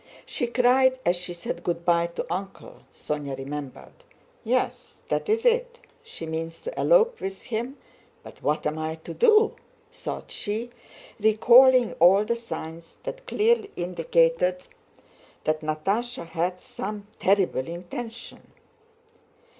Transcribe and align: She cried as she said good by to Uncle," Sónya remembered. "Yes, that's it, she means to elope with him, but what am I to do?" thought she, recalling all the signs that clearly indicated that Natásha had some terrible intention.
She 0.25 0.47
cried 0.47 0.97
as 1.05 1.15
she 1.15 1.35
said 1.35 1.63
good 1.63 1.85
by 1.85 2.07
to 2.07 2.25
Uncle," 2.27 2.79
Sónya 2.91 3.37
remembered. 3.37 3.93
"Yes, 4.43 4.99
that's 5.07 5.45
it, 5.45 5.79
she 6.01 6.25
means 6.25 6.59
to 6.61 6.73
elope 6.79 7.19
with 7.21 7.43
him, 7.43 7.77
but 8.23 8.41
what 8.41 8.65
am 8.65 8.79
I 8.79 8.95
to 8.95 9.13
do?" 9.13 9.55
thought 9.91 10.31
she, 10.31 10.71
recalling 11.19 11.93
all 11.99 12.25
the 12.25 12.35
signs 12.35 12.97
that 13.03 13.27
clearly 13.27 13.69
indicated 13.75 14.65
that 15.43 15.61
Natásha 15.61 16.25
had 16.25 16.59
some 16.59 17.05
terrible 17.19 17.67
intention. 17.67 18.51